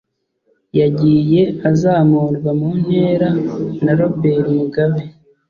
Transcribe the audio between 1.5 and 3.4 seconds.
azamurwa mu ntera